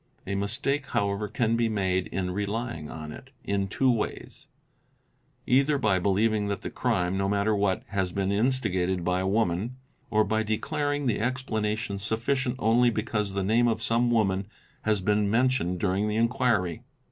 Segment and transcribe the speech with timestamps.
[0.25, 4.47] A mistake however can be made in relying on it, in two ways;
[5.45, 9.75] either by believing that the crime, no matter what, has been instigated _by a woman;
[10.09, 14.47] or by declaring the explanation sufficient only because the tame of some woman
[14.81, 16.81] has been mentioned during the inquiry.